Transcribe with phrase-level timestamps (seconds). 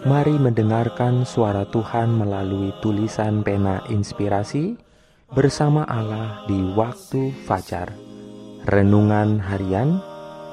[0.00, 4.72] Mari mendengarkan suara Tuhan melalui tulisan pena inspirasi
[5.28, 7.92] bersama Allah di waktu fajar.
[8.64, 10.00] Renungan harian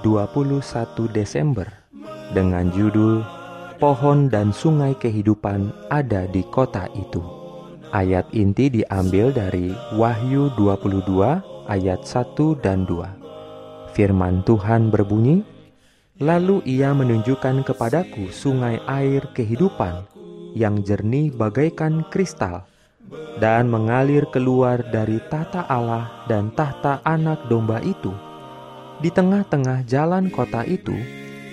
[0.03, 0.59] 21
[1.15, 1.63] Desember
[2.35, 3.23] dengan judul
[3.79, 7.23] Pohon dan Sungai Kehidupan ada di kota itu.
[7.95, 13.95] Ayat inti diambil dari Wahyu 22 ayat 1 dan 2.
[13.95, 15.39] Firman Tuhan berbunyi,
[16.17, 20.09] Lalu ia menunjukkan kepadaku sungai air kehidupan
[20.58, 22.66] yang jernih bagaikan kristal
[23.38, 28.09] dan mengalir keluar dari tahta Allah dan tahta anak domba itu.
[28.97, 30.97] Di tengah-tengah jalan kota itu,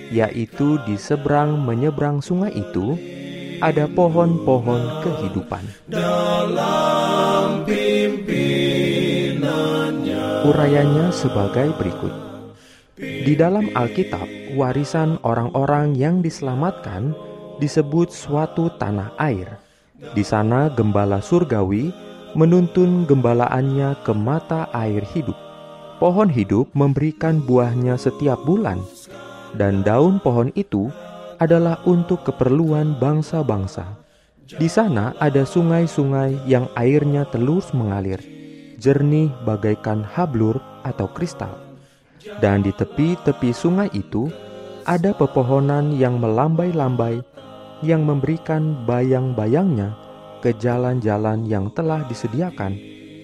[0.08, 2.96] yaitu di seberang menyeberang sungai itu,
[3.60, 5.64] ada pohon-pohon kehidupan.
[5.92, 7.68] Dalam
[10.44, 12.12] Urayanya sebagai berikut.
[13.00, 17.12] Di dalam Alkitab, warisan orang-orang yang diselamatkan
[17.58, 19.58] disebut suatu tanah air.
[20.14, 21.90] Di sana gembala surgawi
[22.34, 25.36] menuntun gembalaannya ke mata air hidup.
[26.02, 28.82] Pohon hidup memberikan buahnya setiap bulan,
[29.54, 30.90] dan daun pohon itu
[31.38, 33.86] adalah untuk keperluan bangsa-bangsa.
[34.44, 38.20] Di sana ada sungai-sungai yang airnya telus mengalir,
[38.76, 41.63] jernih bagaikan hablur atau kristal
[42.40, 44.28] dan di tepi-tepi sungai itu
[44.84, 47.24] ada pepohonan yang melambai-lambai
[47.84, 49.96] yang memberikan bayang-bayangnya
[50.40, 52.76] ke jalan-jalan yang telah disediakan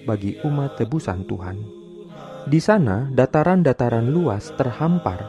[0.05, 1.57] bagi umat tebusan Tuhan.
[2.49, 5.21] Di sana dataran-dataran luas terhampar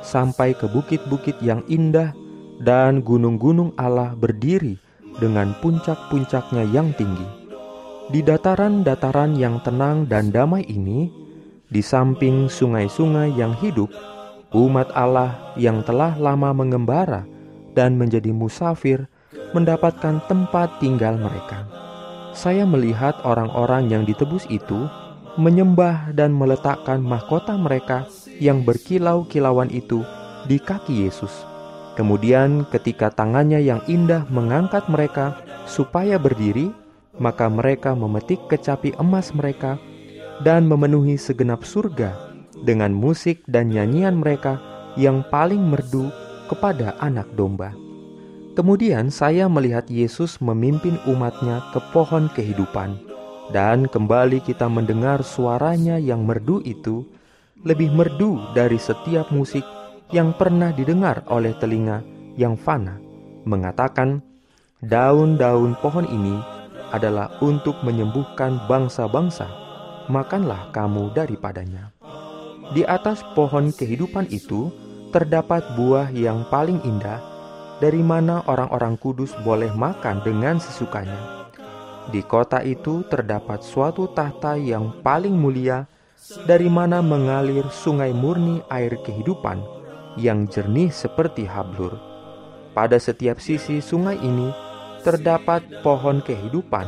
[0.00, 2.16] sampai ke bukit-bukit yang indah
[2.60, 4.80] dan gunung-gunung Allah berdiri
[5.20, 7.26] dengan puncak-puncaknya yang tinggi.
[8.08, 11.08] Di dataran-dataran yang tenang dan damai ini,
[11.74, 13.90] di samping sungai-sungai yang hidup,
[14.54, 17.26] umat Allah yang telah lama mengembara
[17.74, 19.10] dan menjadi musafir
[19.50, 21.66] mendapatkan tempat tinggal mereka.
[22.30, 24.86] Saya melihat orang-orang yang ditebus itu
[25.34, 28.06] menyembah dan meletakkan mahkota mereka
[28.38, 30.06] yang berkilau-kilauan itu
[30.46, 31.34] di kaki Yesus.
[31.98, 36.70] Kemudian, ketika tangannya yang indah mengangkat mereka supaya berdiri,
[37.18, 39.78] maka mereka memetik kecapi emas mereka
[40.42, 42.34] dan memenuhi segenap surga
[42.64, 44.58] dengan musik dan nyanyian mereka
[44.98, 46.10] yang paling merdu
[46.50, 47.74] kepada anak domba.
[48.54, 52.94] Kemudian saya melihat Yesus memimpin umatnya ke pohon kehidupan,
[53.50, 57.02] dan kembali kita mendengar suaranya yang merdu itu,
[57.66, 59.66] lebih merdu dari setiap musik
[60.14, 62.06] yang pernah didengar oleh telinga
[62.38, 63.02] yang fana,
[63.42, 64.22] mengatakan,
[64.78, 66.38] daun-daun pohon ini
[66.94, 69.63] adalah untuk menyembuhkan bangsa-bangsa
[70.08, 71.92] makanlah kamu daripadanya.
[72.72, 74.72] Di atas pohon kehidupan itu
[75.12, 77.20] terdapat buah yang paling indah,
[77.78, 81.44] dari mana orang-orang kudus boleh makan dengan sesukanya.
[82.08, 85.88] Di kota itu terdapat suatu tahta yang paling mulia,
[86.48, 89.60] dari mana mengalir sungai murni air kehidupan
[90.16, 91.96] yang jernih seperti hablur.
[92.72, 94.50] Pada setiap sisi sungai ini
[95.04, 96.86] terdapat pohon kehidupan,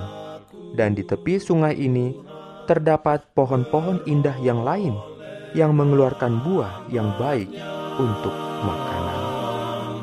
[0.75, 2.17] dan di tepi sungai ini
[2.67, 4.99] terdapat pohon-pohon indah yang lain
[5.55, 7.49] yang mengeluarkan buah yang baik
[7.97, 8.35] untuk
[8.67, 9.21] makanan.